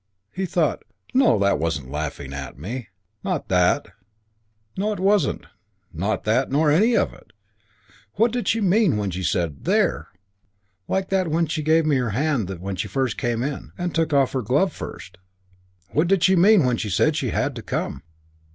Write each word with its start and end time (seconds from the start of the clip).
He 0.31 0.47
thought, 0.47 0.81
"No, 1.13 1.37
that 1.37 1.59
wasn't 1.59 1.91
laughing 1.91 2.33
at 2.33 2.57
me. 2.57 2.87
Not 3.23 3.49
that. 3.49 3.85
No, 4.75 4.91
it 4.93 4.99
wasn't. 4.99 5.45
Not 5.93 6.23
that 6.23 6.49
nor 6.49 6.71
any 6.71 6.97
of 6.97 7.13
it. 7.13 7.31
What 8.13 8.31
did 8.31 8.47
she 8.47 8.61
mean 8.61 8.97
when 8.97 9.11
she 9.11 9.21
said 9.21 9.63
'There!' 9.63 10.07
like 10.87 11.09
that 11.09 11.27
when 11.27 11.45
she 11.45 11.61
gave 11.61 11.85
me 11.85 11.97
her 11.97 12.09
hand 12.17 12.49
when 12.61 12.77
she 12.77 12.87
first 12.87 13.15
came 13.15 13.43
in? 13.43 13.73
And 13.77 13.93
took 13.93 14.11
off 14.11 14.31
her 14.33 14.41
glove 14.41 14.73
first. 14.73 15.19
What 15.89 16.07
did 16.07 16.23
she 16.23 16.35
mean 16.35 16.65
when 16.65 16.77
she 16.77 16.89
said 16.89 17.15
she 17.15 17.29
had 17.29 17.55
to 17.55 17.61
come? 17.61 18.01